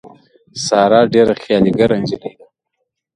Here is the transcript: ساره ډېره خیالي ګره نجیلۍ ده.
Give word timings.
ساره 0.65 1.01
ډېره 1.13 1.33
خیالي 1.41 1.71
ګره 1.79 1.95
نجیلۍ 2.01 2.33
ده. 2.39 2.47